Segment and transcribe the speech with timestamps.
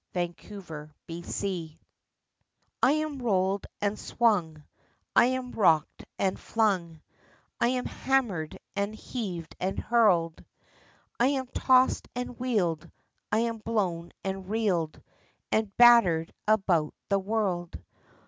[0.13, 1.79] THe Derelict,
[2.81, 4.63] I am rolled and swung,
[5.15, 7.03] I am rocked and flung,
[7.59, 10.43] I am hammered and heaved and hurled,
[11.19, 12.89] I am tossed and wheeled,
[13.31, 14.99] I am blown and reeled
[15.51, 17.77] And battered about the world.